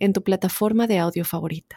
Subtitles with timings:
[0.00, 1.76] en tu plataforma de audio favorita.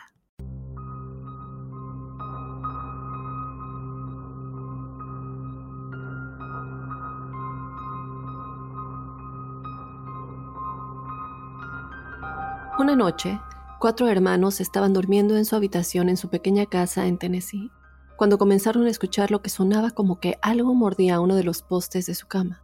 [12.79, 13.39] Una noche,
[13.79, 17.71] cuatro hermanos estaban durmiendo en su habitación en su pequeña casa en Tennessee,
[18.17, 22.05] cuando comenzaron a escuchar lo que sonaba como que algo mordía uno de los postes
[22.07, 22.63] de su cama,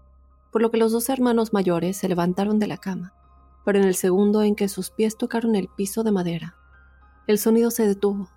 [0.51, 3.13] por lo que los dos hermanos mayores se levantaron de la cama
[3.65, 6.55] pero en el segundo en que sus pies tocaron el piso de madera,
[7.27, 8.29] el sonido se detuvo.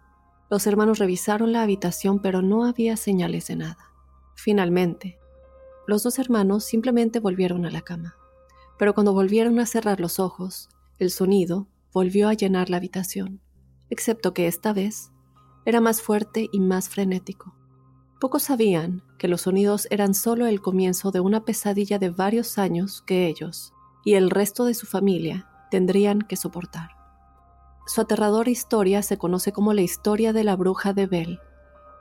[0.51, 3.91] Los hermanos revisaron la habitación, pero no había señales de nada.
[4.35, 5.19] Finalmente,
[5.87, 8.17] los dos hermanos simplemente volvieron a la cama.
[8.79, 13.41] Pero cuando volvieron a cerrar los ojos, el sonido volvió a llenar la habitación,
[13.91, 15.11] excepto que esta vez
[15.65, 17.55] era más fuerte y más frenético.
[18.21, 23.03] Pocos sabían que los sonidos eran solo el comienzo de una pesadilla de varios años
[23.03, 23.72] que ellos,
[24.05, 26.91] y el resto de su familia tendrían que soportar.
[27.87, 31.41] Su aterradora historia se conoce como la historia de la bruja de Bell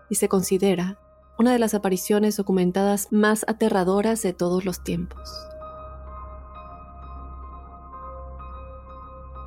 [0.10, 1.00] y se considera
[1.40, 5.48] una de las apariciones documentadas más aterradoras de todos los tiempos.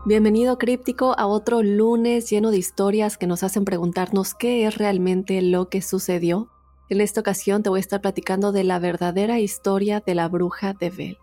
[0.07, 5.41] Bienvenido críptico a otro lunes lleno de historias que nos hacen preguntarnos qué es realmente
[5.41, 6.51] lo que sucedió.
[6.91, 10.75] En esta ocasión te voy a estar platicando de la verdadera historia de la bruja
[10.75, 11.19] de Bell.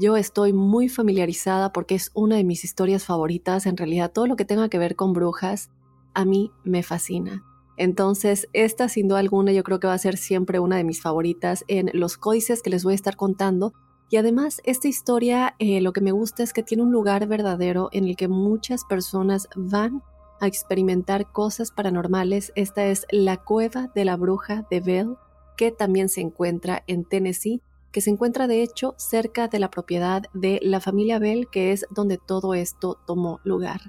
[0.00, 3.66] Yo estoy muy familiarizada porque es una de mis historias favoritas.
[3.66, 5.70] En realidad, todo lo que tenga que ver con brujas,
[6.14, 7.42] a mí me fascina.
[7.76, 11.02] Entonces, esta sin duda alguna yo creo que va a ser siempre una de mis
[11.02, 13.72] favoritas en los códices que les voy a estar contando.
[14.08, 17.88] Y además, esta historia eh, lo que me gusta es que tiene un lugar verdadero
[17.90, 20.04] en el que muchas personas van
[20.40, 22.52] a experimentar cosas paranormales.
[22.54, 25.16] Esta es la cueva de la bruja de Bell,
[25.56, 27.62] que también se encuentra en Tennessee
[27.92, 31.86] que se encuentra de hecho cerca de la propiedad de la familia Bell, que es
[31.90, 33.80] donde todo esto tomó lugar.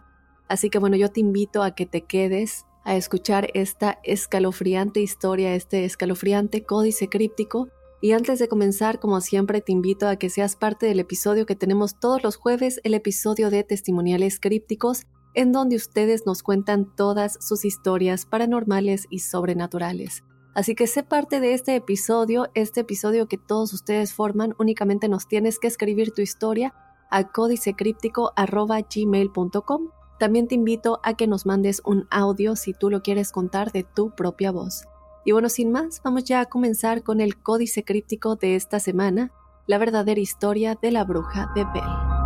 [0.48, 5.54] Así que bueno, yo te invito a que te quedes a escuchar esta escalofriante historia,
[5.54, 7.70] este escalofriante códice críptico.
[8.02, 11.56] Y antes de comenzar, como siempre, te invito a que seas parte del episodio que
[11.56, 17.38] tenemos todos los jueves, el episodio de testimoniales crípticos, en donde ustedes nos cuentan todas
[17.42, 20.24] sus historias paranormales y sobrenaturales.
[20.60, 25.26] Así que sé parte de este episodio, este episodio que todos ustedes forman, únicamente nos
[25.26, 26.74] tienes que escribir tu historia
[27.10, 29.90] a códicecríptico.gmail.com.
[30.20, 33.86] También te invito a que nos mandes un audio si tú lo quieres contar de
[33.86, 34.84] tu propia voz.
[35.24, 39.32] Y bueno, sin más, vamos ya a comenzar con el códice críptico de esta semana,
[39.66, 42.19] la verdadera historia de la bruja de Bell.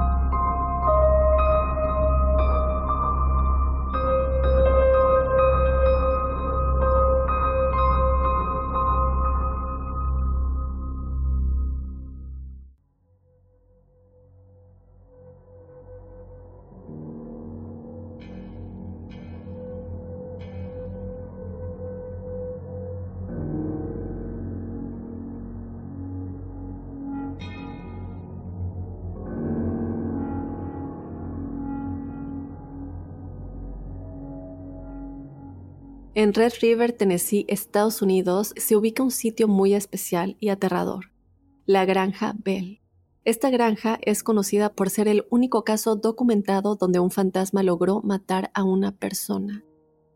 [36.16, 41.12] En Red River, Tennessee, Estados Unidos, se ubica un sitio muy especial y aterrador,
[41.66, 42.82] la Granja Bell.
[43.26, 48.52] Esta granja es conocida por ser el único caso documentado donde un fantasma logró matar
[48.54, 49.64] a una persona.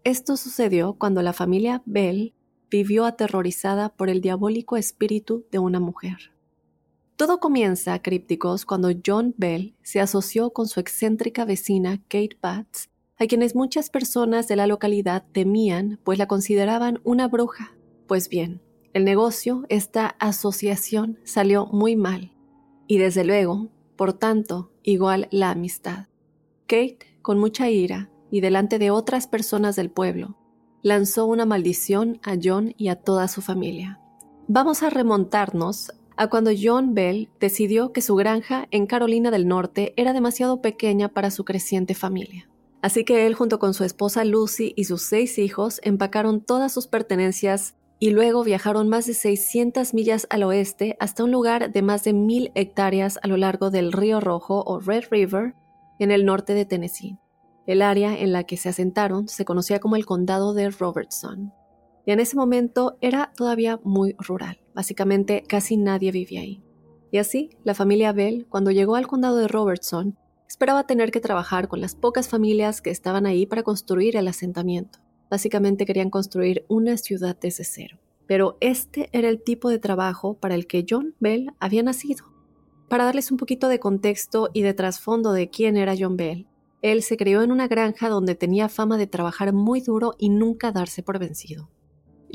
[0.03, 2.35] Esto sucedió cuando la familia Bell
[2.69, 6.31] vivió aterrorizada por el diabólico espíritu de una mujer.
[7.15, 13.25] Todo comienza, crípticos, cuando John Bell se asoció con su excéntrica vecina Kate Batts a
[13.25, 17.75] quienes muchas personas de la localidad temían, pues la consideraban una bruja.
[18.07, 18.61] Pues bien,
[18.93, 22.33] el negocio, esta asociación, salió muy mal.
[22.85, 26.07] Y desde luego, por tanto, igual la amistad.
[26.67, 30.37] Kate, con mucha ira, y delante de otras personas del pueblo,
[30.83, 33.99] lanzó una maldición a John y a toda su familia.
[34.47, 39.93] Vamos a remontarnos a cuando John Bell decidió que su granja en Carolina del Norte
[39.97, 42.49] era demasiado pequeña para su creciente familia.
[42.81, 46.87] Así que él junto con su esposa Lucy y sus seis hijos empacaron todas sus
[46.87, 52.03] pertenencias y luego viajaron más de 600 millas al oeste hasta un lugar de más
[52.03, 55.55] de mil hectáreas a lo largo del Río Rojo o Red River
[55.99, 57.17] en el norte de Tennessee.
[57.65, 61.53] El área en la que se asentaron se conocía como el condado de Robertson,
[62.07, 64.61] y en ese momento era todavía muy rural.
[64.73, 66.63] Básicamente casi nadie vivía ahí.
[67.11, 71.67] Y así, la familia Bell, cuando llegó al condado de Robertson, esperaba tener que trabajar
[71.67, 74.99] con las pocas familias que estaban ahí para construir el asentamiento.
[75.29, 77.99] Básicamente querían construir una ciudad desde cero.
[78.27, 82.25] Pero este era el tipo de trabajo para el que John Bell había nacido.
[82.89, 86.47] Para darles un poquito de contexto y de trasfondo de quién era John Bell,
[86.81, 90.71] él se crió en una granja donde tenía fama de trabajar muy duro y nunca
[90.71, 91.69] darse por vencido.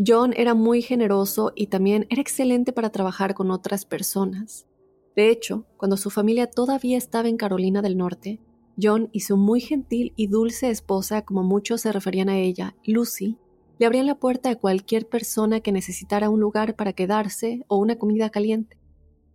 [0.05, 4.67] John era muy generoso y también era excelente para trabajar con otras personas.
[5.15, 8.41] De hecho, cuando su familia todavía estaba en Carolina del Norte,
[8.81, 13.37] John y su muy gentil y dulce esposa, como muchos se referían a ella, Lucy,
[13.79, 17.97] le abrían la puerta a cualquier persona que necesitara un lugar para quedarse o una
[17.97, 18.79] comida caliente.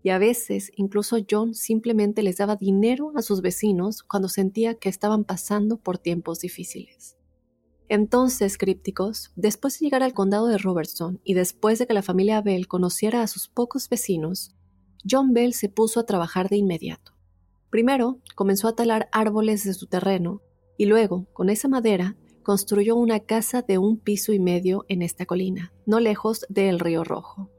[0.03, 4.89] Y a veces incluso John simplemente les daba dinero a sus vecinos cuando sentía que
[4.89, 7.17] estaban pasando por tiempos difíciles.
[7.89, 12.41] Entonces, crípticos, después de llegar al condado de Robertson y después de que la familia
[12.41, 14.56] Bell conociera a sus pocos vecinos,
[15.09, 17.13] John Bell se puso a trabajar de inmediato.
[17.69, 20.41] Primero, comenzó a talar árboles de su terreno
[20.77, 25.25] y luego, con esa madera, construyó una casa de un piso y medio en esta
[25.25, 27.49] colina, no lejos del río Rojo.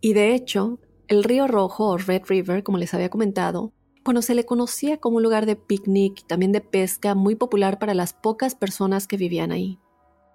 [0.00, 3.72] Y de hecho, el río Rojo o Red River, como les había comentado,
[4.04, 7.78] bueno, se le conocía como un lugar de picnic y también de pesca muy popular
[7.78, 9.78] para las pocas personas que vivían ahí.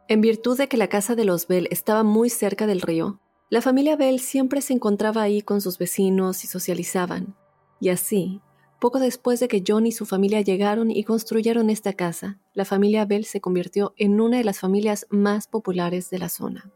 [0.08, 3.22] En virtud de que la casa de los Bell estaba muy cerca del río,
[3.52, 7.36] la familia Bell siempre se encontraba ahí con sus vecinos y socializaban.
[7.82, 8.40] Y así,
[8.80, 13.04] poco después de que John y su familia llegaron y construyeron esta casa, la familia
[13.04, 16.72] Bell se convirtió en una de las familias más populares de la zona.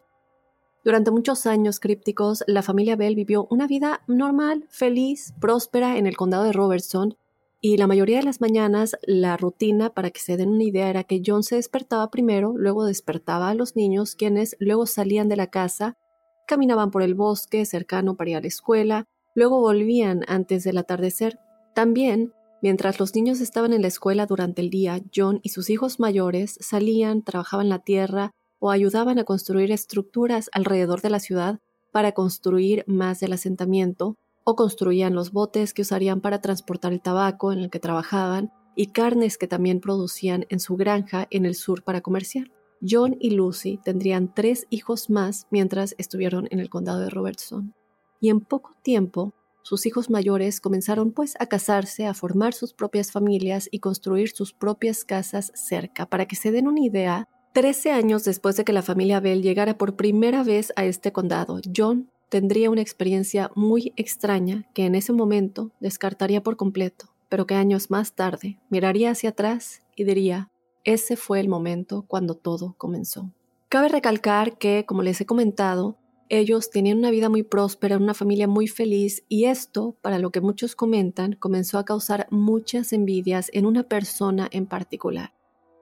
[0.83, 6.17] Durante muchos años crípticos, la familia Bell vivió una vida normal, feliz, próspera en el
[6.17, 7.15] condado de Robertson,
[7.61, 11.05] y la mayoría de las mañanas la rutina, para que se den una idea, era
[11.05, 15.47] que John se despertaba primero, luego despertaba a los niños, quienes luego salían de la
[15.47, 15.97] casa,
[16.45, 21.39] caminaban por el bosque cercano para ir a la escuela, luego volvían antes del atardecer.
[21.73, 25.99] También, mientras los niños estaban en la escuela durante el día, John y sus hijos
[25.99, 31.59] mayores salían, trabajaban la tierra, o ayudaban a construir estructuras alrededor de la ciudad
[31.91, 37.51] para construir más del asentamiento, o construían los botes que usarían para transportar el tabaco
[37.51, 41.83] en el que trabajaban y carnes que también producían en su granja en el sur
[41.83, 42.51] para comerciar.
[42.87, 47.73] John y Lucy tendrían tres hijos más mientras estuvieron en el condado de Robertson.
[48.19, 53.11] Y en poco tiempo, sus hijos mayores comenzaron pues a casarse, a formar sus propias
[53.11, 56.05] familias y construir sus propias casas cerca.
[56.05, 59.77] Para que se den una idea, Trece años después de que la familia Bell llegara
[59.77, 65.13] por primera vez a este condado, John tendría una experiencia muy extraña que en ese
[65.13, 70.51] momento descartaría por completo, pero que años más tarde miraría hacia atrás y diría,
[70.85, 73.31] ese fue el momento cuando todo comenzó.
[73.67, 75.97] Cabe recalcar que, como les he comentado,
[76.29, 80.41] ellos tenían una vida muy próspera, una familia muy feliz y esto, para lo que
[80.41, 85.33] muchos comentan, comenzó a causar muchas envidias en una persona en particular.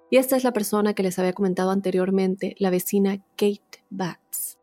[0.10, 4.58] Y esta es la persona que les había comentado anteriormente, la vecina Kate Batts.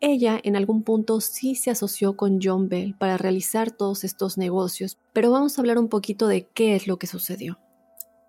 [0.00, 4.98] Ella en algún punto sí se asoció con John Bell para realizar todos estos negocios,
[5.12, 7.58] pero vamos a hablar un poquito de qué es lo que sucedió.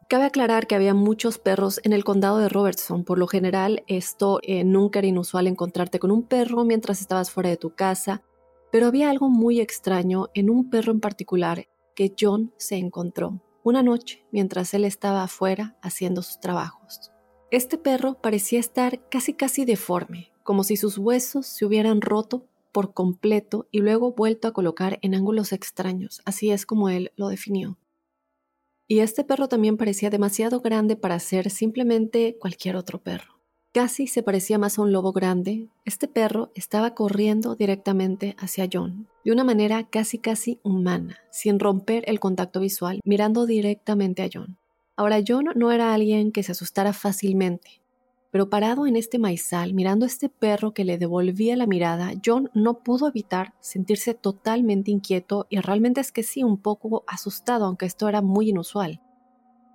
[0.09, 3.03] Cabe aclarar que había muchos perros en el condado de Robertson.
[3.03, 7.49] Por lo general, esto eh, nunca era inusual encontrarte con un perro mientras estabas fuera
[7.49, 8.23] de tu casa,
[8.71, 13.83] pero había algo muy extraño en un perro en particular que John se encontró una
[13.83, 17.11] noche mientras él estaba afuera haciendo sus trabajos.
[17.51, 22.93] Este perro parecía estar casi casi deforme, como si sus huesos se hubieran roto por
[22.93, 27.77] completo y luego vuelto a colocar en ángulos extraños, así es como él lo definió.
[28.87, 33.37] Y este perro también parecía demasiado grande para ser simplemente cualquier otro perro.
[33.73, 39.07] Casi se parecía más a un lobo grande, este perro estaba corriendo directamente hacia John,
[39.23, 44.57] de una manera casi casi humana, sin romper el contacto visual, mirando directamente a John.
[44.95, 47.81] Ahora John no era alguien que se asustara fácilmente,
[48.31, 52.49] pero parado en este maizal, mirando a este perro que le devolvía la mirada, John
[52.53, 57.85] no pudo evitar sentirse totalmente inquieto y realmente es que sí, un poco asustado, aunque
[57.85, 59.01] esto era muy inusual.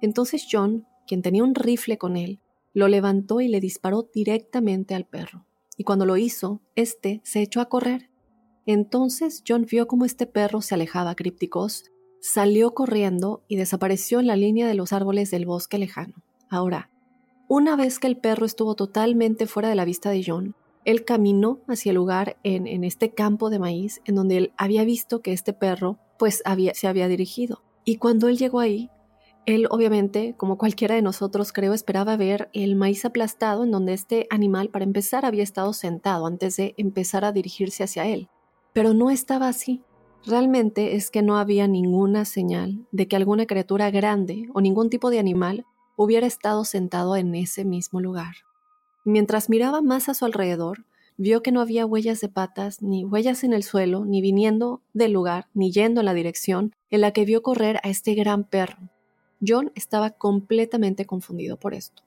[0.01, 2.41] Entonces John, quien tenía un rifle con él,
[2.75, 5.47] lo levantó y le disparó directamente al perro.
[5.77, 8.11] Y cuando lo hizo, éste se echó a correr.
[8.67, 11.85] Entonces John vio cómo este perro se alejaba crípticos,
[12.21, 16.23] salió corriendo y desapareció en la línea de los árboles del bosque lejano.
[16.49, 16.92] Ahora,
[17.55, 20.55] una vez que el perro estuvo totalmente fuera de la vista de John,
[20.87, 25.21] él caminó hacia el lugar en, este campo de maíz en donde él había visto
[25.21, 27.63] que este perro pues había, se había dirigido.
[27.85, 28.89] Y cuando él llegó ahí,
[29.45, 34.27] Él obviamente, como cualquiera de nosotros creo, esperaba ver el maíz aplastado en donde este
[34.31, 38.31] animal para empezar había estado sentado antes de empezar a dirigirse hacia él.
[38.73, 39.83] Pero no estaba así.
[40.25, 45.11] Realmente es que no había ninguna señal de que alguna criatura grande o ningún tipo
[45.11, 45.67] de animal
[46.03, 48.35] hubiera estado sentado en ese mismo lugar.
[49.05, 50.85] Mientras miraba más a su alrededor,
[51.17, 55.13] vio que no había huellas de patas, ni huellas en el suelo, ni viniendo del
[55.13, 58.91] lugar, ni yendo en la dirección en la que vio correr a este gran perro,
[59.47, 62.03] John estaba completamente confundido por esto.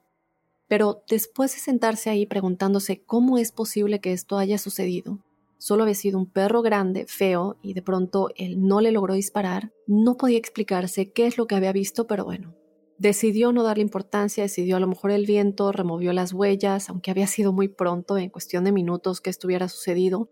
[0.68, 5.20] Pero después de sentarse ahí preguntándose cómo es posible que esto haya sucedido,
[5.58, 9.72] solo había sido un perro grande, feo, y de pronto él no le logró disparar,
[9.86, 12.56] no podía explicarse qué es lo que había visto, pero bueno,
[12.98, 17.28] decidió no darle importancia, decidió a lo mejor el viento, removió las huellas, aunque había
[17.28, 20.30] sido muy pronto, en cuestión de minutos que esto hubiera sucedido,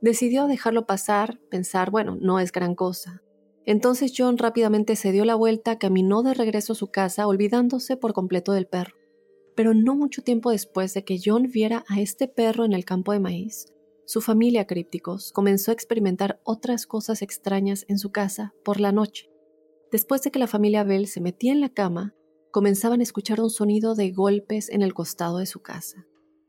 [0.00, 3.22] decidió dejarlo pasar, pensar, bueno, no es gran cosa,
[3.66, 8.12] entonces John rápidamente se dio la vuelta, caminó de regreso a su casa, olvidándose por
[8.12, 8.96] completo del perro.
[9.56, 13.12] Pero no mucho tiempo después de que John viera a este perro en el campo
[13.12, 13.66] de maíz,
[14.04, 19.30] su familia crípticos comenzó a experimentar otras cosas extrañas en su casa por la noche.
[19.92, 22.14] Después de que la familia Bell se metía en la cama,
[22.50, 26.06] comenzaban a escuchar un sonido de golpes en el costado de su casa.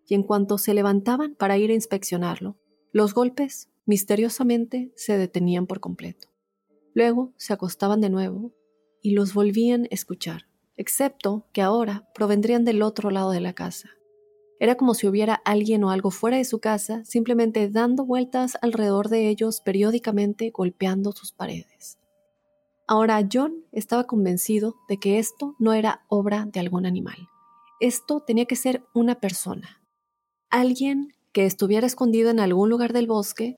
[0.08, 2.58] Y en cuanto se levantaban para ir a inspeccionarlo,
[2.92, 6.27] los golpes misteriosamente se detenían por completo.
[6.94, 8.54] Luego se acostaban de nuevo
[9.01, 13.89] y los volvían a escuchar, excepto que ahora provendrían del otro lado de la casa.
[14.60, 19.10] Era como si hubiera alguien o algo fuera de su casa, simplemente dando vueltas alrededor
[19.10, 22.00] de ellos periódicamente golpeando sus paredes.
[22.88, 27.18] Ahora John estaba convencido de que esto no era obra de algún animal.
[27.80, 29.82] Esto tenía que ser una persona.
[30.51, 33.56] Alguien que estuviera escondido en algún lugar del bosque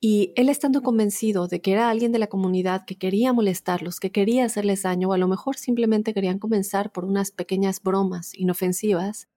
[0.00, 4.10] y él estando convencido de que era alguien de la comunidad que quería molestarlos, que
[4.10, 9.28] quería hacerles daño, o a lo mejor simplemente querían comenzar por unas pequeñas bromas inofensivas,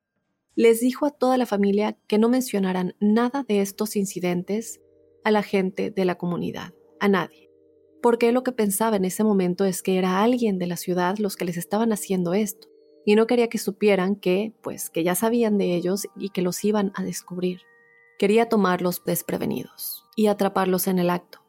[0.55, 4.79] les dijo a toda la familia que no mencionaran nada de estos incidentes
[5.23, 7.44] a la gente de la comunidad, a nadie.
[8.05, 11.35] Porque lo que pensaba en ese momento es que era alguien de la ciudad los
[11.35, 12.67] que les estaban haciendo esto,
[13.03, 16.63] y no quería que supieran que, pues, que ya sabían de ellos y que los
[16.63, 17.61] iban a descubrir.
[18.19, 21.39] Quería tomarlos desprevenidos y atraparlos en el acto.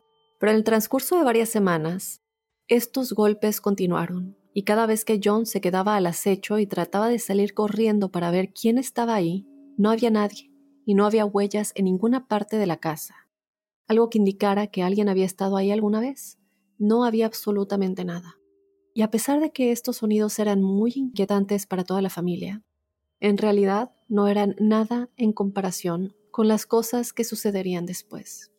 [0.41, 2.23] Pero en el transcurso de varias semanas,
[2.69, 7.19] estos golpes continuaron, y cada vez que John se quedaba al acecho y trataba de
[7.19, 9.47] salir corriendo para ver quién estaba ahí,
[9.77, 10.51] no había nadie,
[10.87, 13.29] y no había huellas en ninguna parte de la casa.
[13.89, 16.39] Algo que indicara que alguien había estado ahí alguna vez.
[16.79, 18.39] No había absolutamente nada.
[18.95, 22.63] Y a pesar de que estos sonidos eran muy inquietantes para toda la familia,
[23.21, 28.53] en realidad no eran nada en comparación con las cosas que sucederían después.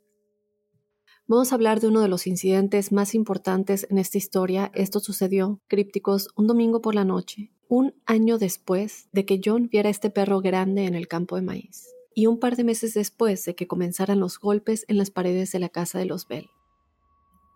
[1.27, 4.71] Vamos a hablar de uno de los incidentes más importantes en esta historia.
[4.73, 9.89] Esto sucedió, crípticos, un domingo por la noche, un año después de que John viera
[9.89, 13.55] este perro grande en el campo de maíz, y un par de meses después de
[13.55, 16.49] que comenzaran los golpes en las paredes de la casa de los Bell.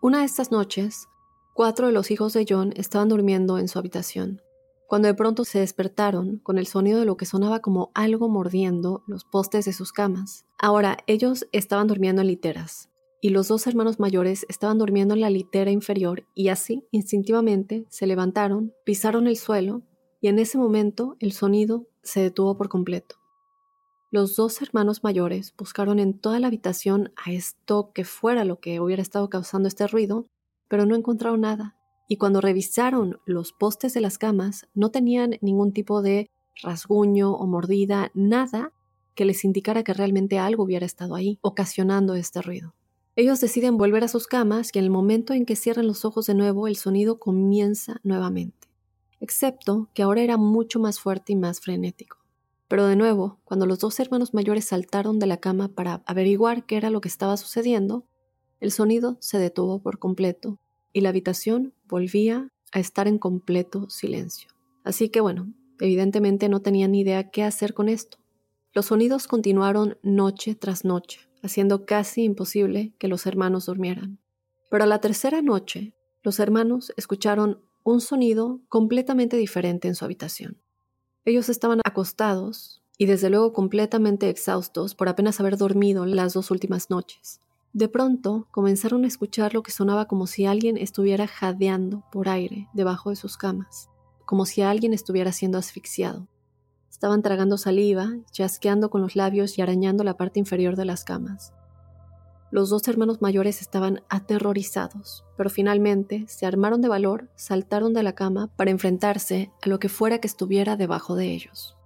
[0.04, 1.08] Una de estas noches,
[1.54, 4.42] cuatro de los hijos de John estaban durmiendo en su habitación,
[4.88, 9.04] cuando de pronto se despertaron con el sonido de lo que sonaba como algo mordiendo
[9.06, 10.44] los postes de sus camas.
[10.58, 12.90] Ahora, ellos estaban durmiendo en literas,
[13.20, 18.08] y los dos hermanos mayores estaban durmiendo en la litera inferior y así, instintivamente, se
[18.08, 19.82] levantaron, pisaron el suelo
[20.20, 23.21] y en ese momento el sonido se detuvo por completo.
[24.12, 28.78] Los dos hermanos mayores buscaron en toda la habitación a esto que fuera lo que
[28.78, 30.26] hubiera estado causando este ruido,
[30.68, 31.78] pero no encontraron nada.
[32.08, 36.28] Y cuando revisaron los postes de las camas, no tenían ningún tipo de
[36.62, 38.74] rasguño o mordida, nada
[39.14, 42.74] que les indicara que realmente algo hubiera estado ahí, ocasionando este ruido.
[43.16, 46.26] Ellos deciden volver a sus camas y en el momento en que cierran los ojos
[46.26, 48.68] de nuevo el sonido comienza nuevamente,
[49.20, 52.21] excepto que ahora era mucho más fuerte y más frenético.
[52.72, 56.78] Pero de nuevo, cuando los dos hermanos mayores saltaron de la cama para averiguar qué
[56.78, 58.06] era lo que estaba sucediendo,
[58.60, 60.58] el sonido se detuvo por completo
[60.90, 64.48] y la habitación volvía a estar en completo silencio.
[64.84, 68.16] Así que bueno, evidentemente no tenían ni idea qué hacer con esto.
[68.72, 74.18] Los sonidos continuaron noche tras noche, haciendo casi imposible que los hermanos durmieran.
[74.70, 80.61] Pero a la tercera noche, los hermanos escucharon un sonido completamente diferente en su habitación.
[81.24, 86.90] Ellos estaban acostados y desde luego completamente exhaustos por apenas haber dormido las dos últimas
[86.90, 87.40] noches.
[87.72, 92.68] De pronto comenzaron a escuchar lo que sonaba como si alguien estuviera jadeando por aire
[92.74, 93.88] debajo de sus camas,
[94.24, 96.26] como si alguien estuviera siendo asfixiado.
[96.90, 101.52] Estaban tragando saliva, chasqueando con los labios y arañando la parte inferior de las camas.
[102.52, 108.14] Los dos hermanos mayores estaban aterrorizados, pero finalmente se armaron de valor, saltaron de la
[108.14, 111.78] cama para enfrentarse a lo que fuera que estuviera debajo de ellos.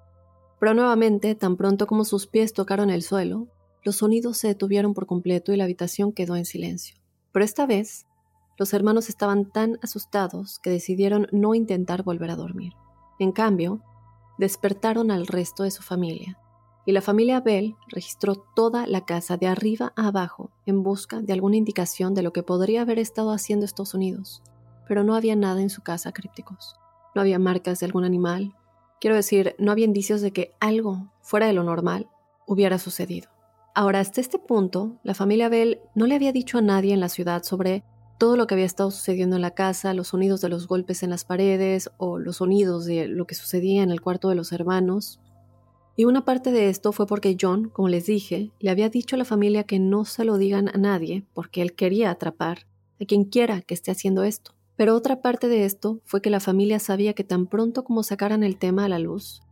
[0.59, 3.47] Pero nuevamente, tan pronto como sus pies tocaron el suelo,
[3.85, 6.97] los sonidos se detuvieron por completo y la habitación quedó en silencio.
[7.31, 8.09] Pero esta vez,
[8.59, 12.73] los hermanos estaban tan asustados que decidieron no intentar volver a dormir.
[13.21, 13.83] En cambio,
[14.37, 16.41] despertaron al resto de su familia,
[16.87, 21.33] y la familia Bell registró toda la casa de arriba a abajo en busca de
[21.33, 24.43] alguna indicación de lo que podría haber estado haciendo Estados Unidos,
[24.87, 26.77] pero no había nada en su casa crípticos.
[27.17, 28.55] No había marcas de algún animal.
[29.01, 32.09] Quiero decir, no había indicios de que algo fuera de lo normal
[32.47, 33.31] hubiera sucedido.
[33.75, 37.09] Ahora, hasta este punto, la familia Bell no le había dicho a nadie en la
[37.09, 37.85] ciudad sobre
[38.19, 41.11] todo lo que había estado sucediendo en la casa, los sonidos de los golpes en
[41.11, 45.21] las paredes o los sonidos de lo que sucedía en el cuarto de los hermanos.
[45.99, 49.19] Y una parte de esto fue porque John, como les dije, le había dicho a
[49.19, 52.67] la familia que no se lo digan a nadie porque él quería atrapar
[53.01, 54.53] a quien quiera que esté haciendo esto.
[54.77, 58.43] Pero otra parte de esto fue que la familia sabía que tan pronto como sacaran
[58.43, 59.43] el tema a la luz,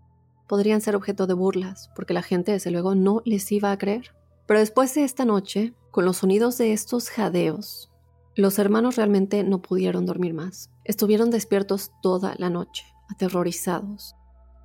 [0.47, 4.15] podrían ser objeto de burlas, porque la gente desde luego no les iba a creer.
[4.47, 7.91] Pero después de esta noche, con los sonidos de estos jadeos,
[8.37, 10.71] los hermanos realmente no pudieron dormir más.
[10.85, 14.15] Estuvieron despiertos toda la noche, aterrorizados,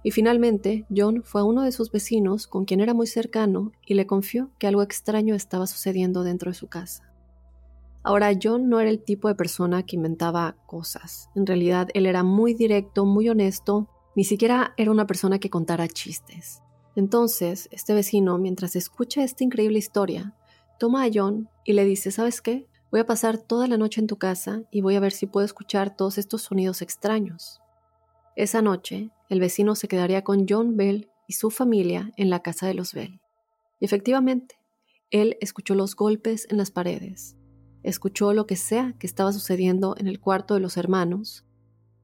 [0.01, 3.95] y finalmente, John fue a uno de sus vecinos con quien era muy cercano y
[3.95, 7.11] le confió que algo extraño estaba sucediendo dentro de su casa.
[8.01, 11.29] Ahora, John no era el tipo de persona que inventaba cosas.
[11.35, 15.87] En realidad, él era muy directo, muy honesto, ni siquiera era una persona que contara
[15.89, 16.61] chistes.
[16.95, 20.33] Entonces, este vecino, mientras escucha esta increíble historia,
[20.79, 22.67] toma a John y le dice, ¿sabes qué?
[22.89, 25.45] Voy a pasar toda la noche en tu casa y voy a ver si puedo
[25.45, 27.61] escuchar todos estos sonidos extraños.
[28.35, 32.67] Esa noche, el vecino se quedaría con John Bell y su familia en la casa
[32.67, 33.21] de los Bell.
[33.79, 34.55] Y efectivamente,
[35.11, 37.37] él escuchó los golpes en las paredes,
[37.83, 41.45] escuchó lo que sea que estaba sucediendo en el cuarto de los hermanos,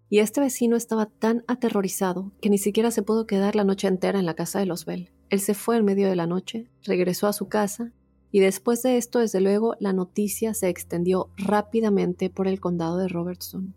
[0.08, 4.20] y este vecino estaba tan aterrorizado que ni siquiera se pudo quedar la noche entera
[4.20, 5.12] en la casa de los Bell.
[5.32, 7.92] Él se fue en medio de la noche, regresó a su casa,
[8.32, 13.08] y después de esto, desde luego, la noticia se extendió rápidamente por el condado de
[13.08, 13.76] Robertson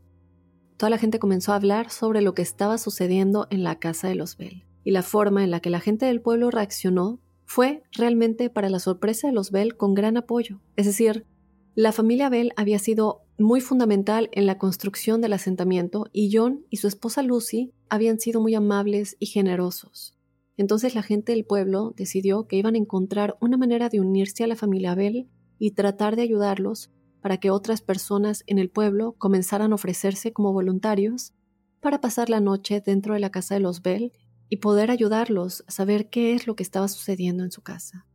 [0.79, 4.15] toda la gente comenzó a hablar sobre lo que estaba sucediendo en la casa de
[4.15, 4.65] los Bell.
[4.85, 8.79] Y la forma en la que la gente del pueblo reaccionó fue realmente para la
[8.79, 10.61] sorpresa de los Bell con gran apoyo.
[10.77, 11.27] Es decir,
[11.75, 16.77] la familia Bell había sido muy fundamental en la construcción del asentamiento y John y
[16.79, 20.17] su esposa Lucy habían sido muy amables y generosos.
[20.57, 24.49] Entonces la gente del pueblo decidió que iban a encontrar una manera de unirse a
[24.49, 29.73] la familia Bell y tratar de ayudarlos para que otras personas en el pueblo comenzaran
[29.73, 31.33] a ofrecerse como voluntarios
[31.81, 34.13] para pasar la noche dentro de la casa de los Bell
[34.49, 38.07] y poder ayudarlos a saber qué es lo que estaba sucediendo en su casa.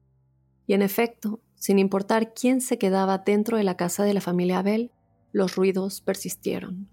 [0.65, 4.61] Y en efecto, sin importar quién se quedaba dentro de la casa de la familia
[4.61, 4.91] Bell,
[5.31, 6.89] los ruidos persistieron.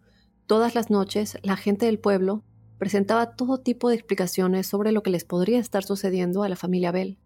[0.47, 2.45] Todas las noches la gente del pueblo
[2.79, 6.93] presentaba todo tipo de explicaciones sobre lo que les podría estar sucediendo a la familia
[6.93, 7.19] Bell.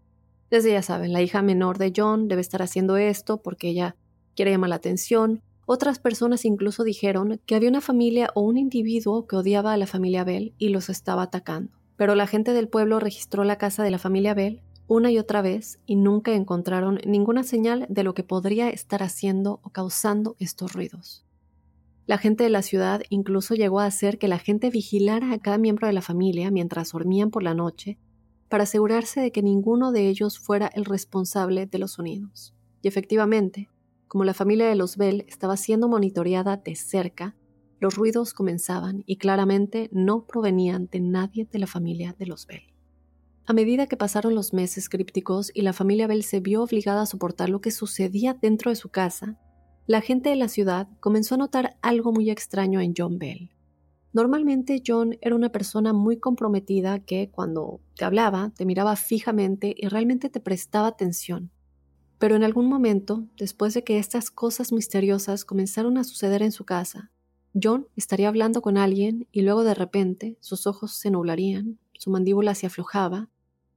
[0.50, 3.96] Desde ya saben, la hija menor de John debe estar haciendo esto porque ella
[4.34, 5.42] quiere llamar la atención.
[5.66, 9.86] Otras personas incluso dijeron que había una familia o un individuo que odiaba a la
[9.86, 11.72] familia Bell y los estaba atacando.
[11.96, 15.40] Pero la gente del pueblo registró la casa de la familia Bell una y otra
[15.40, 20.74] vez y nunca encontraron ninguna señal de lo que podría estar haciendo o causando estos
[20.74, 21.24] ruidos.
[22.06, 25.56] La gente de la ciudad incluso llegó a hacer que la gente vigilara a cada
[25.56, 27.98] miembro de la familia mientras dormían por la noche
[28.50, 32.52] para asegurarse de que ninguno de ellos fuera el responsable de los sonidos.
[32.82, 33.70] Y efectivamente,
[34.14, 37.34] como la familia de los Bell estaba siendo monitoreada de cerca,
[37.80, 42.62] los ruidos comenzaban y claramente no provenían de nadie de la familia de los Bell.
[43.44, 47.06] A medida que pasaron los meses crípticos y la familia Bell se vio obligada a
[47.06, 49.36] soportar lo que sucedía dentro de su casa,
[49.88, 53.50] la gente de la ciudad comenzó a notar algo muy extraño en John Bell.
[54.12, 59.88] Normalmente John era una persona muy comprometida que cuando te hablaba te miraba fijamente y
[59.88, 61.50] realmente te prestaba atención.
[62.24, 66.64] Pero en algún momento, después de que estas cosas misteriosas comenzaron a suceder en su
[66.64, 67.10] casa,
[67.52, 72.54] John estaría hablando con alguien y luego de repente sus ojos se nublarían, su mandíbula
[72.54, 73.28] se aflojaba,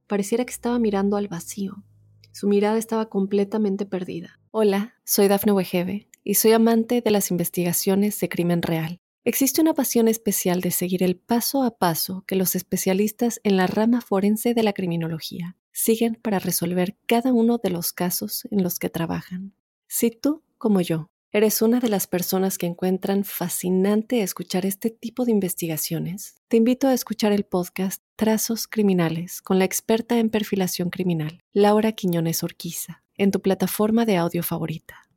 [0.06, 1.84] pareciera que estaba mirando al vacío.
[2.32, 4.40] Su mirada estaba completamente perdida.
[4.50, 8.98] Hola, soy Dafne Wegebe y soy amante de las investigaciones de crimen real.
[9.24, 13.66] Existe una pasión especial de seguir el paso a paso que los especialistas en la
[13.66, 18.80] rama forense de la criminología siguen para resolver cada uno de los casos en los
[18.80, 19.54] que trabajan.
[19.86, 25.24] Si tú, como yo, eres una de las personas que encuentran fascinante escuchar este tipo
[25.24, 30.90] de investigaciones, te invito a escuchar el podcast Trazos Criminales con la experta en perfilación
[30.90, 33.04] criminal, Laura Quiñones Orquiza.
[33.16, 35.08] en tu plataforma de audio favorita.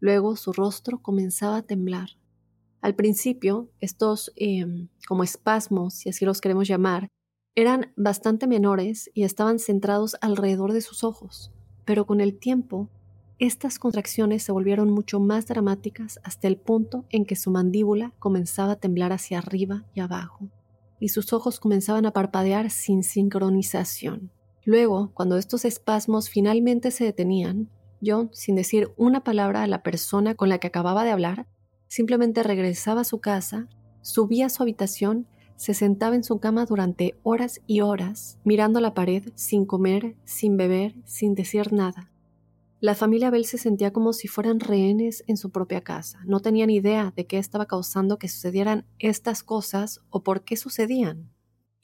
[0.00, 2.08] Luego su rostro comenzaba a temblar.
[2.80, 7.08] Al principio, estos em, como espasmos, si así los queremos llamar,
[7.56, 11.52] eran bastante menores y estaban centrados alrededor de sus ojos,
[11.84, 12.88] pero con el tiempo,
[13.38, 18.72] estas contracciones se volvieron mucho más dramáticas hasta el punto en que su mandíbula comenzaba
[18.72, 20.48] a temblar hacia arriba y abajo,
[20.98, 24.30] y sus ojos comenzaban a parpadear sin sincronización.
[24.64, 27.68] Luego, cuando estos espasmos finalmente se detenían,
[28.04, 31.46] John, sin decir una palabra a la persona con la que acababa de hablar,
[31.86, 33.68] simplemente regresaba a su casa,
[34.00, 38.94] subía a su habitación, se sentaba en su cama durante horas y horas, mirando la
[38.94, 42.10] pared, sin comer, sin beber, sin decir nada.
[42.80, 46.20] La familia Bell se sentía como si fueran rehenes en su propia casa.
[46.26, 51.34] No tenían idea de qué estaba causando que sucedieran estas cosas o por qué sucedían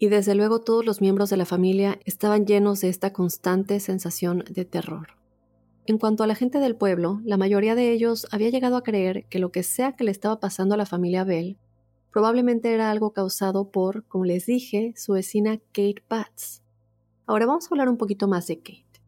[0.02, 4.42] y desde luego todos los miembros de la familia estaban llenos de esta constante sensación
[4.48, 5.09] de terror.
[5.85, 9.26] En cuanto a la gente del pueblo, la mayoría de ellos había llegado a creer
[9.28, 11.59] que lo que sea que le estaba pasando a la familia Bell
[12.12, 16.62] probablemente era algo causado por, como les dije, su vecina Kate Batts.
[17.27, 19.01] Ahora vamos a hablar un poquito más de Kate.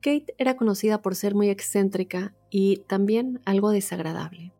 [0.00, 4.52] Kate era conocida por ser muy excéntrica y también algo desagradable.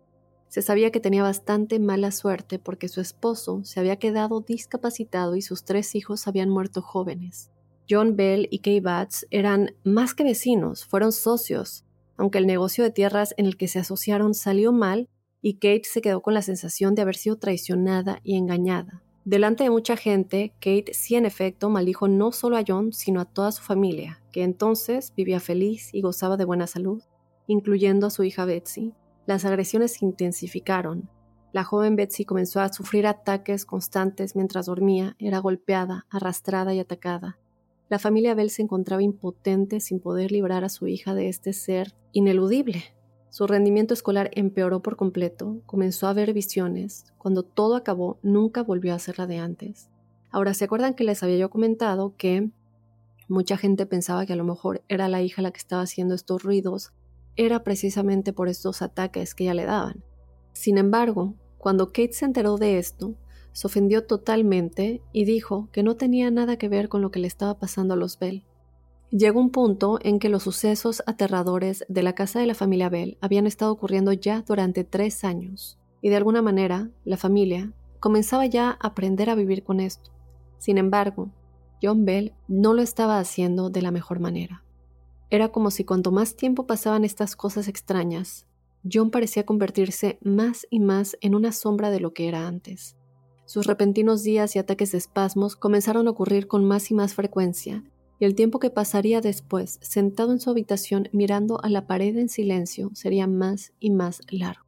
[0.49, 5.43] Se sabía que tenía bastante mala suerte porque su esposo se había quedado discapacitado y
[5.43, 7.51] sus tres hijos habían muerto jóvenes.
[7.91, 11.85] John Bell y Kay Batts eran más que vecinos, fueron socios,
[12.17, 15.09] aunque el negocio de tierras en el que se asociaron salió mal
[15.47, 19.03] y Kate se quedó con la sensación de haber sido traicionada y engañada.
[19.27, 23.27] Delante de mucha gente, Kate sí en efecto maldijo no solo a John, sino a
[23.27, 27.03] toda su familia, que entonces vivía feliz y gozaba de buena salud,
[27.47, 28.95] incluyendo a su hija Betsy,
[29.27, 31.11] las agresiones se intensificaron.
[31.53, 37.39] La joven Betsy comenzó a sufrir ataques constantes mientras dormía, era golpeada, arrastrada y atacada.
[37.91, 41.95] La familia Bell se encontraba impotente sin poder librar a su hija de este ser
[42.13, 42.95] ineludible.
[43.35, 47.07] Su rendimiento escolar empeoró por completo, comenzó a ver visiones.
[47.19, 49.91] Cuando todo acabó, nunca volvió a ser la de antes.
[50.31, 52.51] Ahora, ¿se acuerdan que les había yo comentado que
[53.27, 56.45] mucha gente pensaba que a lo mejor era la hija la que estaba haciendo estos
[56.45, 56.93] ruidos
[57.35, 60.05] era precisamente por estos ataques que ella le daban.
[60.53, 63.17] Sin embargo, cuando Kate se enteró de esto,
[63.51, 67.27] se ofendió totalmente y dijo que no tenía nada que ver con lo que le
[67.27, 68.45] estaba pasando a los Bell.
[69.11, 73.17] Llegó un punto en que los sucesos aterradores de la casa de la familia Bell
[73.21, 78.71] habían estado ocurriendo ya durante tres años, y de alguna manera la familia comenzaba ya
[78.71, 80.11] a aprender a vivir con esto.
[80.59, 81.31] Sin embargo,
[81.83, 84.65] John Bell no lo estaba haciendo de la mejor manera.
[85.31, 88.47] Era como si cuanto más tiempo pasaban estas cosas extrañas,
[88.91, 92.97] John parecía convertirse más y más en una sombra de lo que era antes.
[93.47, 97.83] Sus repentinos días y ataques de espasmos comenzaron a ocurrir con más y más frecuencia,
[98.19, 102.29] y el tiempo que pasaría después, sentado en su habitación mirando a la pared en
[102.29, 104.65] silencio, sería más y más largo.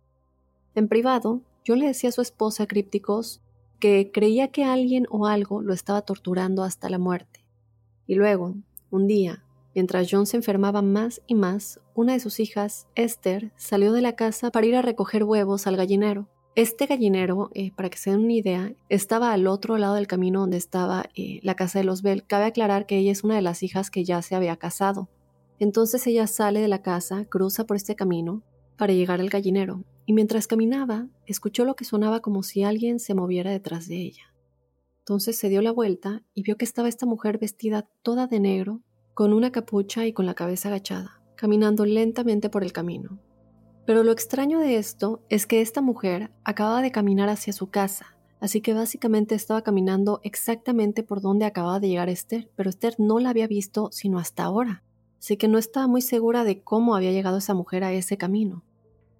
[0.74, 3.40] En privado, John le decía a su esposa crípticos
[3.78, 7.44] que creía que alguien o algo lo estaba torturando hasta la muerte.
[8.06, 8.54] Y luego,
[8.90, 13.92] un día, Mientras John se enfermaba más y más, una de sus hijas, Esther, salió
[13.92, 16.28] de la casa para ir a recoger huevos al gallinero.
[16.56, 20.40] Este gallinero, eh, para que se den una idea, estaba al otro lado del camino
[20.40, 22.24] donde estaba eh, la casa de los Bell.
[22.26, 25.10] Cabe aclarar que ella es una de las hijas que ya se había casado.
[25.58, 28.42] Entonces ella sale de la casa, cruza por este camino
[28.78, 33.12] para llegar al gallinero, y mientras caminaba, escuchó lo que sonaba como si alguien se
[33.12, 34.32] moviera detrás de ella.
[35.00, 38.80] Entonces se dio la vuelta y vio que estaba esta mujer vestida toda de negro,
[39.12, 43.18] con una capucha y con la cabeza agachada, caminando lentamente por el camino.
[43.86, 48.16] Pero lo extraño de esto es que esta mujer acababa de caminar hacia su casa,
[48.40, 53.20] así que básicamente estaba caminando exactamente por donde acababa de llegar Esther, pero Esther no
[53.20, 54.82] la había visto sino hasta ahora,
[55.20, 58.64] así que no estaba muy segura de cómo había llegado esa mujer a ese camino.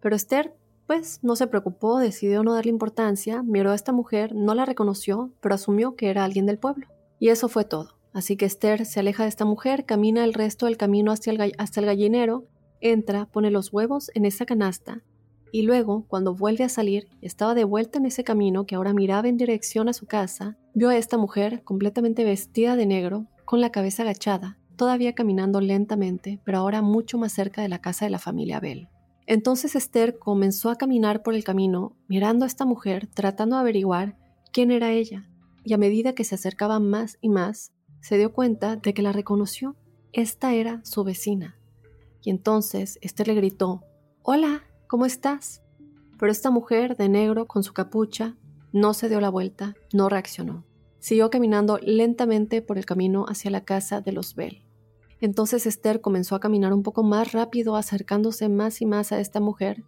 [0.00, 0.57] Pero Esther,
[0.88, 5.31] pues, no se preocupó, decidió no darle importancia, miró a esta mujer, no la reconoció,
[5.40, 6.87] pero asumió que era alguien del pueblo.
[7.18, 7.96] Y eso fue todo.
[8.12, 11.81] Así que Esther se aleja de esta mujer, camina el resto del camino el, hasta
[11.81, 12.46] el gallinero,
[12.80, 15.02] entra, pone los huevos en esa canasta
[15.52, 19.28] y luego, cuando vuelve a salir, estaba de vuelta en ese camino que ahora miraba
[19.28, 23.70] en dirección a su casa, vio a esta mujer completamente vestida de negro, con la
[23.70, 28.18] cabeza agachada, todavía caminando lentamente, pero ahora mucho más cerca de la casa de la
[28.18, 28.88] familia Bell.
[29.26, 34.18] Entonces Esther comenzó a caminar por el camino, mirando a esta mujer, tratando de averiguar
[34.52, 35.28] quién era ella,
[35.64, 39.12] y a medida que se acercaba más y más, se dio cuenta de que la
[39.12, 39.74] reconoció.
[40.12, 41.56] Esta era su vecina.
[42.26, 43.84] Y entonces Esther le gritó,
[44.24, 45.62] Hola, ¿cómo estás?
[46.18, 48.36] Pero esta mujer de negro con su capucha
[48.72, 50.64] no se dio la vuelta, no reaccionó.
[50.98, 54.64] Siguió caminando lentamente por el camino hacia la casa de los Bell.
[55.20, 59.38] Entonces Esther comenzó a caminar un poco más rápido, acercándose más y más a esta
[59.38, 59.84] mujer,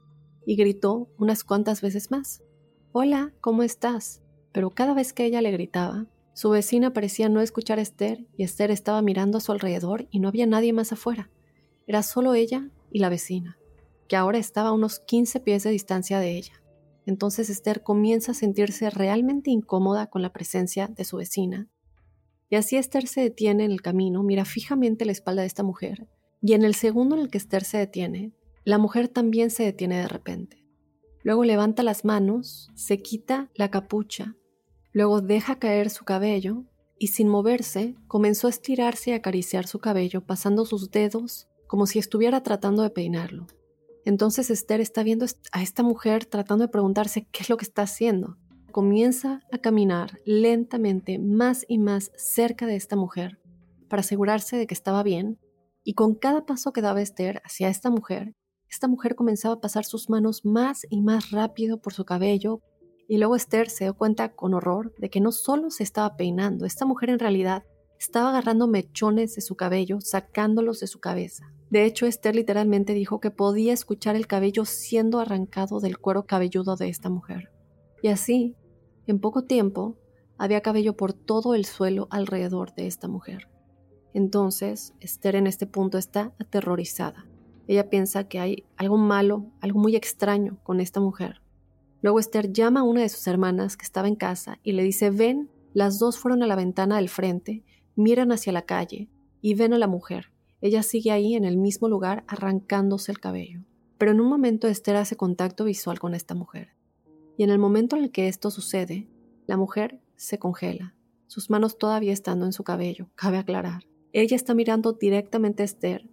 [0.46, 2.44] y gritó unas cuantas veces más.
[2.92, 4.22] Hola, ¿cómo estás?
[4.52, 8.44] Pero cada vez que ella le gritaba, su vecina parecía no escuchar a Esther y
[8.44, 11.32] Esther estaba mirando a su alrededor y no había nadie más afuera.
[11.88, 13.58] Era solo ella y la vecina,
[14.06, 16.62] que ahora estaba a unos 15 pies de distancia de ella.
[17.06, 21.66] Entonces Esther comienza a sentirse realmente incómoda con la presencia de su vecina.
[22.48, 26.06] Y así Esther se detiene en el camino, mira fijamente la espalda de esta mujer,
[26.40, 28.30] y en el segundo en el que Esther se detiene,
[28.62, 30.64] la mujer también se detiene de repente.
[31.24, 34.36] Luego levanta las manos, se quita la capucha
[34.92, 36.64] Luego deja caer su cabello
[36.98, 42.00] y sin moverse comenzó a estirarse y acariciar su cabello pasando sus dedos como si
[42.00, 43.46] estuviera tratando de peinarlo.
[44.04, 47.82] Entonces Esther está viendo a esta mujer tratando de preguntarse qué es lo que está
[47.82, 48.36] haciendo.
[48.72, 53.38] Comienza a caminar lentamente más y más cerca de esta mujer
[53.88, 55.38] para asegurarse de que estaba bien
[55.84, 58.34] y con cada paso que daba Esther hacia esta mujer,
[58.70, 62.60] esta mujer comenzaba a pasar sus manos más y más rápido por su cabello,
[63.08, 66.66] y luego Esther se dio cuenta con horror de que no solo se estaba peinando,
[66.66, 67.64] esta mujer en realidad
[67.98, 71.52] estaba agarrando mechones de su cabello, sacándolos de su cabeza.
[71.70, 76.76] De hecho, Esther literalmente dijo que podía escuchar el cabello siendo arrancado del cuero cabelludo
[76.76, 77.50] de esta mujer.
[78.02, 78.56] Y así,
[79.06, 79.96] en poco tiempo,
[80.38, 83.48] había cabello por todo el suelo alrededor de esta mujer.
[84.14, 87.26] Entonces, Esther en este punto está aterrorizada.
[87.66, 91.42] Ella piensa que hay algo malo, algo muy extraño con esta mujer.
[92.00, 95.10] Luego Esther llama a una de sus hermanas que estaba en casa y le dice,
[95.10, 99.10] ven, las dos fueron a la ventana del frente, miran hacia la calle
[99.42, 100.32] y ven a la mujer.
[100.60, 103.64] Ella sigue ahí en el mismo lugar arrancándose el cabello.
[103.98, 106.70] Pero en un momento Esther hace contacto visual con esta mujer.
[107.36, 109.08] Y en el momento en el que esto sucede,
[109.46, 110.94] la mujer se congela,
[111.26, 113.84] sus manos todavía estando en su cabello, cabe aclarar.
[114.12, 116.08] Ella está mirando directamente a Esther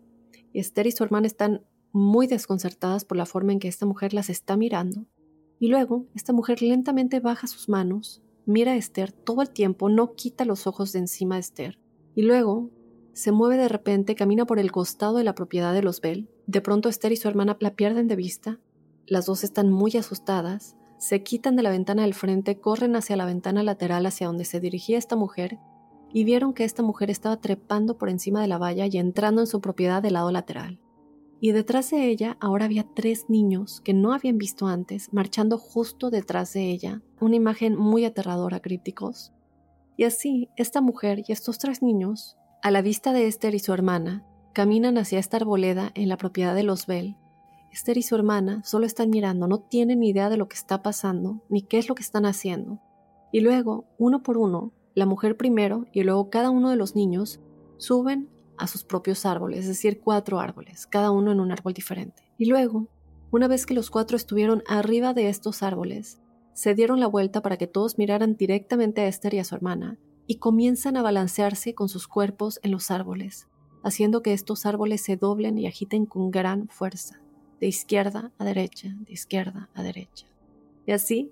[0.53, 4.13] y Esther y su hermana están muy desconcertadas por la forma en que esta mujer
[4.13, 5.07] las está mirando
[5.59, 10.13] y luego, esta mujer lentamente baja sus manos, mira a Esther todo el tiempo, no
[10.13, 11.79] quita los ojos de encima de Esther.
[12.13, 12.71] Y luego,
[13.15, 16.29] se mueve de repente, camina por el costado de la propiedad de los Bell.
[16.45, 18.59] De pronto Esther y su hermana la pierden de vista.
[19.07, 20.75] Las dos están muy asustadas.
[20.99, 24.59] Se quitan de la ventana del frente, corren hacia la ventana lateral hacia donde se
[24.59, 25.57] dirigía esta mujer
[26.13, 29.47] y vieron que esta mujer estaba trepando por encima de la valla y entrando en
[29.47, 30.79] su propiedad del lado lateral
[31.45, 36.09] y detrás de ella ahora había tres niños que no habían visto antes, marchando justo
[36.09, 39.31] detrás de ella, una imagen muy aterradora, crípticos.
[39.97, 43.73] Y así, esta mujer y estos tres niños, a la vista de Esther y su
[43.73, 47.15] hermana, caminan hacia esta arboleda en la propiedad de los Bell.
[47.71, 50.81] Esther y su hermana solo están mirando, no tienen ni idea de lo que está
[50.81, 52.79] pasando, ni qué es lo que están haciendo.
[53.31, 57.39] Y luego, uno por uno, la mujer primero y luego cada uno de los niños
[57.77, 62.31] suben a sus propios árboles, es decir, cuatro árboles, cada uno en un árbol diferente.
[62.35, 62.87] Y luego,
[63.29, 66.19] una vez que los cuatro estuvieron arriba de estos árboles,
[66.53, 69.99] se dieron la vuelta para que todos miraran directamente a Esther y a su hermana,
[70.27, 73.47] y comienzan a balancearse con sus cuerpos en los árboles,
[73.83, 77.21] haciendo que estos árboles se doblen y agiten con gran fuerza,
[77.59, 80.27] de izquierda a derecha, de izquierda a derecha.
[80.85, 81.31] Y así,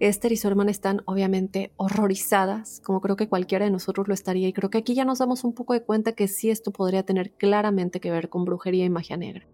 [0.00, 4.48] Esther y su hermana están obviamente horrorizadas, como creo que cualquiera de nosotros lo estaría,
[4.48, 7.04] y creo que aquí ya nos damos un poco de cuenta que sí esto podría
[7.04, 9.46] tener claramente que ver con brujería y magia negra.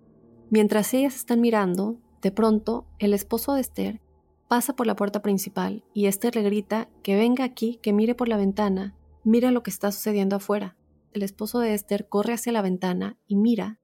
[0.48, 4.00] Mientras ellas están mirando, de pronto el esposo de Esther
[4.48, 8.28] pasa por la puerta principal y Esther le grita que venga aquí, que mire por
[8.28, 10.76] la ventana, mira lo que está sucediendo afuera.
[11.12, 13.78] El esposo de Esther corre hacia la ventana y mira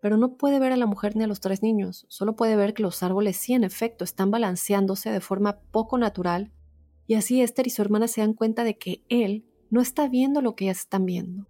[0.00, 2.74] pero no puede ver a la mujer ni a los tres niños, solo puede ver
[2.74, 6.52] que los árboles sí en efecto están balanceándose de forma poco natural,
[7.06, 10.40] y así Esther y su hermana se dan cuenta de que él no está viendo
[10.40, 11.48] lo que ellas están viendo.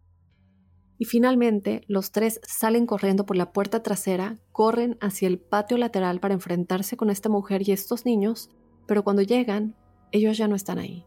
[0.98, 6.18] Y finalmente, los tres salen corriendo por la puerta trasera, corren hacia el patio lateral
[6.18, 8.50] para enfrentarse con esta mujer y estos niños,
[8.86, 9.76] pero cuando llegan,
[10.10, 11.06] ellos ya no están ahí.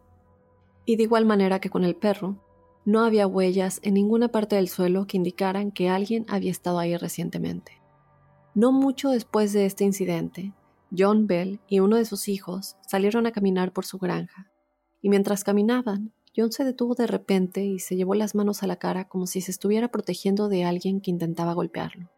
[0.85, 2.41] Y de igual manera que con el perro,
[2.85, 6.95] no había huellas en ninguna parte del suelo que indicaran que alguien había estado ahí
[6.97, 7.81] recientemente.
[8.55, 10.53] No mucho después de este incidente,
[10.97, 14.51] John Bell y uno de sus hijos salieron a caminar por su granja,
[15.01, 18.77] y mientras caminaban, John se detuvo de repente y se llevó las manos a la
[18.77, 22.09] cara como si se estuviera protegiendo de alguien que intentaba golpearlo.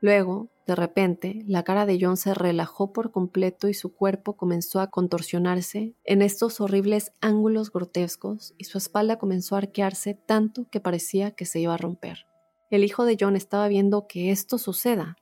[0.00, 4.80] Luego, de repente, la cara de John se relajó por completo y su cuerpo comenzó
[4.80, 10.80] a contorsionarse en estos horribles ángulos grotescos y su espalda comenzó a arquearse tanto que
[10.80, 12.26] parecía que se iba a romper.
[12.70, 15.16] El hijo de John estaba viendo que esto suceda.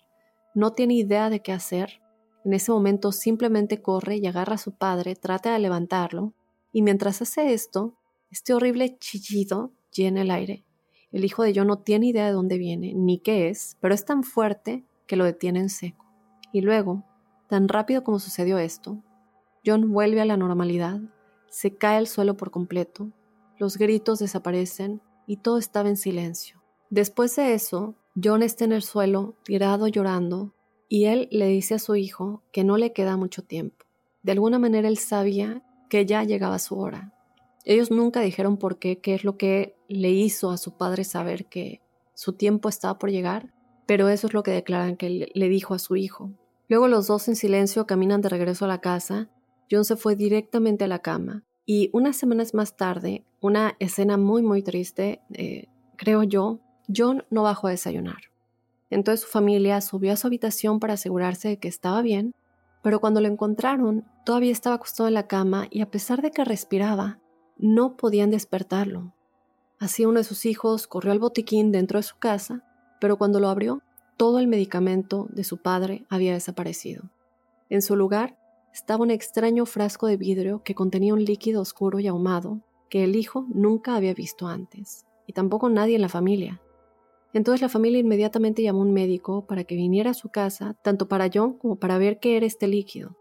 [0.54, 2.00] No tiene idea de qué hacer.
[2.44, 6.34] En ese momento simplemente corre y agarra a su padre, trata de levantarlo,
[6.72, 7.94] y mientras hace esto,
[8.30, 10.64] este horrible chillido llena el aire
[11.10, 14.04] El hijo de John no tiene idea de dónde viene ni qué es, pero es
[14.04, 16.04] tan fuerte que lo detiene en seco.
[16.52, 17.04] Y luego,
[17.48, 19.02] tan rápido como sucedió esto,
[19.64, 21.00] John vuelve a la normalidad,
[21.48, 23.10] se cae al suelo por completo,
[23.58, 26.62] los gritos desaparecen y todo estaba en silencio.
[26.90, 30.54] Después de eso, John está en el suelo, tirado llorando,
[30.88, 33.84] y él le dice a su hijo que no le queda mucho tiempo.
[34.22, 37.12] De alguna manera él sabía que ya llegaba su hora.
[37.64, 41.46] Ellos nunca dijeron por qué, qué es lo que le hizo a su padre saber
[41.46, 41.80] que
[42.14, 43.52] su tiempo estaba por llegar,
[43.86, 46.30] pero eso es lo que declaran que le dijo a su hijo.
[46.68, 49.28] Luego los dos en silencio caminan de regreso a la casa.
[49.70, 54.42] John se fue directamente a la cama y unas semanas más tarde, una escena muy
[54.42, 56.60] muy triste, eh, creo yo,
[56.94, 58.22] John no bajó a desayunar.
[58.88, 62.34] Entonces su familia subió a su habitación para asegurarse de que estaba bien,
[62.82, 66.44] pero cuando lo encontraron, todavía estaba acostado en la cama y a pesar de que
[66.44, 67.18] respiraba,
[67.56, 69.12] no podían despertarlo.
[69.78, 72.64] Así uno de sus hijos corrió al botiquín dentro de su casa,
[73.00, 73.82] pero cuando lo abrió,
[74.16, 77.10] todo el medicamento de su padre había desaparecido.
[77.68, 78.38] En su lugar
[78.72, 83.16] estaba un extraño frasco de vidrio que contenía un líquido oscuro y ahumado que el
[83.16, 86.60] hijo nunca había visto antes, y tampoco nadie en la familia.
[87.32, 91.08] Entonces la familia inmediatamente llamó a un médico para que viniera a su casa, tanto
[91.08, 93.16] para John como para ver qué era este líquido.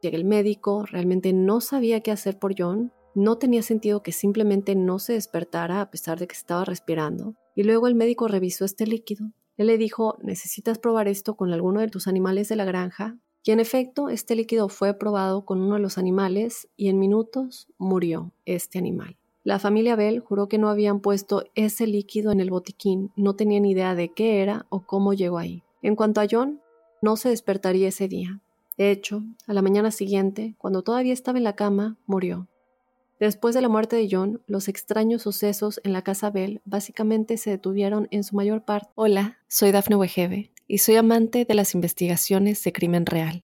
[0.00, 4.74] Llega el médico, realmente no sabía qué hacer por John, no tenía sentido que simplemente
[4.74, 7.34] no se despertara a pesar de que estaba respirando.
[7.54, 9.32] Y luego el médico revisó este líquido.
[9.56, 13.18] Él le dijo, necesitas probar esto con alguno de tus animales de la granja.
[13.44, 17.68] Y en efecto, este líquido fue probado con uno de los animales y en minutos
[17.76, 19.18] murió este animal.
[19.44, 23.64] La familia Bell juró que no habían puesto ese líquido en el botiquín, no tenían
[23.64, 25.64] idea de qué era o cómo llegó ahí.
[25.82, 26.60] En cuanto a John,
[27.00, 28.40] no se despertaría ese día.
[28.78, 32.46] De hecho, a la mañana siguiente, cuando todavía estaba en la cama, murió.
[33.18, 37.50] Después de la muerte de John, los extraños sucesos en la casa Bell básicamente se
[37.50, 38.90] detuvieron en su mayor parte.
[38.94, 43.44] Hola, soy Dafne Wegebe y soy amante de las investigaciones de crimen real.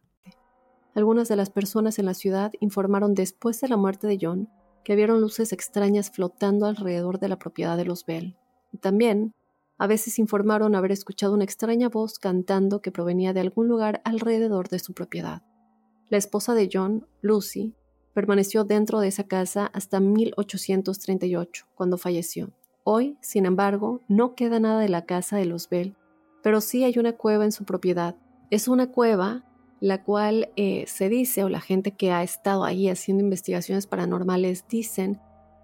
[0.93, 4.49] Algunas de las personas en la ciudad informaron después de la muerte de John
[4.83, 8.35] que vieron luces extrañas flotando alrededor de la propiedad de los Bell.
[8.71, 9.33] Y también,
[9.77, 14.69] a veces informaron haber escuchado una extraña voz cantando que provenía de algún lugar alrededor
[14.69, 15.43] de su propiedad.
[16.09, 17.73] La esposa de John, Lucy,
[18.13, 22.51] permaneció dentro de esa casa hasta 1838, cuando falleció.
[22.83, 25.95] Hoy, sin embargo, no queda nada de la casa de los Bell,
[26.43, 28.15] pero sí hay una cueva en su propiedad.
[28.49, 29.45] Es una cueva
[29.81, 34.65] la cual eh, se dice, o la gente que ha estado ahí haciendo investigaciones paranormales
[34.69, 35.19] dicen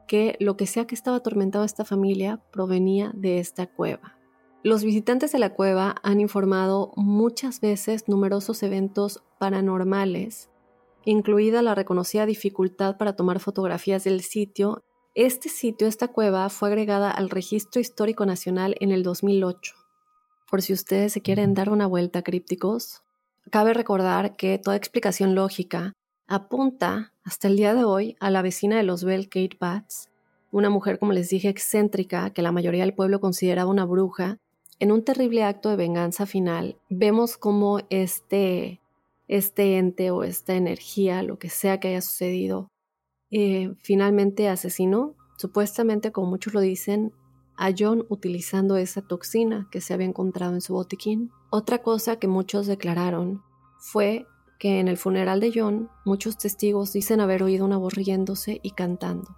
[0.08, 4.18] que lo que sea que estaba atormentado a esta familia provenía de esta cueva.
[4.64, 10.50] Los visitantes de la cueva han informado muchas veces numerosos eventos paranormales,
[11.06, 14.84] incluida la reconocida dificultad para tomar fotografías del sitio.
[15.14, 19.76] Este sitio, esta cueva, fue agregada al Registro Histórico Nacional en el 2008.
[20.50, 23.04] Por si ustedes se quieren dar una vuelta crípticos,
[23.50, 25.94] Cabe recordar que toda explicación lógica
[26.28, 30.10] apunta hasta el día de hoy a la vecina de los Bell, Kate Batts,
[30.52, 34.38] una mujer, como les dije, excéntrica, que la mayoría del pueblo consideraba una bruja.
[34.80, 38.82] En un terrible acto de venganza final, vemos cómo este,
[39.28, 42.70] este ente o esta energía, lo que sea que haya sucedido,
[43.32, 47.14] eh, finalmente asesinó, supuestamente, como muchos lo dicen,
[47.58, 51.32] a John utilizando esa toxina que se había encontrado en su botiquín.
[51.50, 53.42] Otra cosa que muchos declararon
[53.80, 54.28] fue
[54.60, 58.72] que en el funeral de John muchos testigos dicen haber oído una voz riéndose y
[58.72, 59.36] cantando.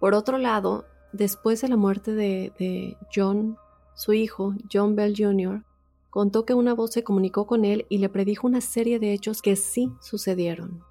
[0.00, 3.56] Por otro lado, después de la muerte de, de John,
[3.94, 5.64] su hijo, John Bell Jr.,
[6.10, 9.40] contó que una voz se comunicó con él y le predijo una serie de hechos
[9.40, 10.82] que sí sucedieron.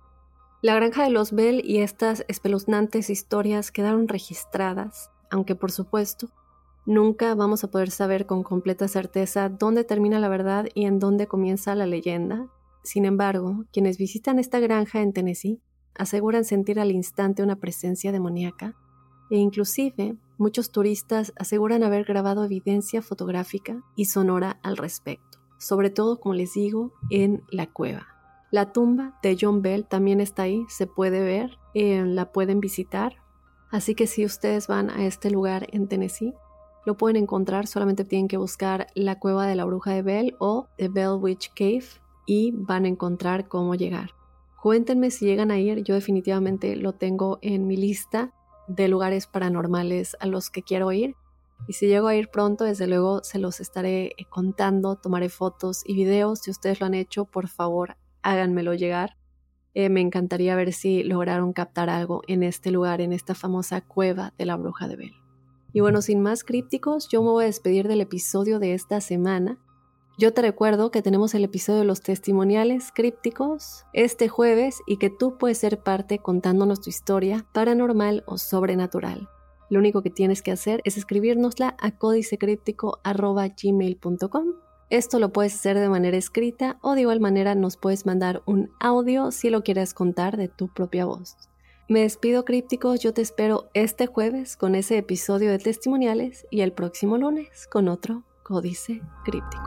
[0.62, 6.30] La granja de los Bell y estas espeluznantes historias quedaron registradas, aunque por supuesto
[6.86, 11.28] Nunca vamos a poder saber con completa certeza dónde termina la verdad y en dónde
[11.28, 12.48] comienza la leyenda.
[12.84, 15.62] Sin embargo, quienes visitan esta granja en Tennessee
[15.94, 18.76] aseguran sentir al instante una presencia demoníaca
[19.30, 26.20] e inclusive muchos turistas aseguran haber grabado evidencia fotográfica y sonora al respecto, sobre todo,
[26.20, 28.08] como les digo, en la cueva.
[28.50, 33.16] La tumba de John Bell también está ahí, se puede ver, eh, la pueden visitar.
[33.70, 36.34] Así que si ustedes van a este lugar en Tennessee,
[36.86, 40.68] Lo pueden encontrar, solamente tienen que buscar la cueva de la bruja de Bell o
[40.78, 41.86] The Bell Witch Cave
[42.26, 44.12] y van a encontrar cómo llegar.
[44.62, 48.32] Cuéntenme si llegan a ir, yo definitivamente lo tengo en mi lista
[48.68, 51.16] de lugares paranormales a los que quiero ir.
[51.68, 55.94] Y si llego a ir pronto, desde luego se los estaré contando, tomaré fotos y
[55.94, 56.40] videos.
[56.40, 59.18] Si ustedes lo han hecho, por favor, háganmelo llegar.
[59.74, 64.34] Eh, me encantaría ver si lograron captar algo en este lugar, en esta famosa cueva
[64.38, 65.21] de la bruja de Bell.
[65.74, 69.58] Y bueno, sin más crípticos, yo me voy a despedir del episodio de esta semana.
[70.18, 75.10] Yo te recuerdo que tenemos el episodio de los testimoniales crípticos este jueves y que
[75.10, 79.30] tú puedes ser parte contándonos tu historia paranormal o sobrenatural.
[79.70, 84.48] Lo único que tienes que hacer es escribirnosla a códicecríptico.gmail.com.
[84.90, 88.72] Esto lo puedes hacer de manera escrita o de igual manera nos puedes mandar un
[88.82, 91.38] audio si lo quieres contar de tu propia voz.
[91.92, 96.72] Me despido crípticos, yo te espero este jueves con ese episodio de testimoniales y el
[96.72, 99.62] próximo lunes con otro códice críptico.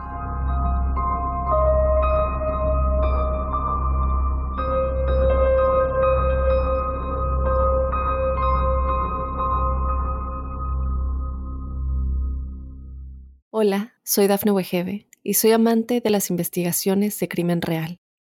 [13.51, 17.99] Hola, soy Dafne Wegebe y soy amante de las investigaciones de crimen real.